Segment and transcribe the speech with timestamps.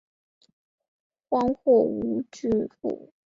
[1.29, 2.25] 荒或无民
[2.81, 3.13] 户。